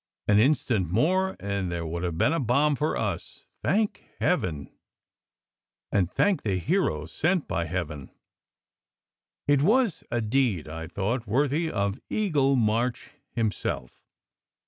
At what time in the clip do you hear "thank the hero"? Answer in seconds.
6.09-7.05